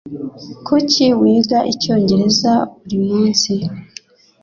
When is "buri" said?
2.83-2.97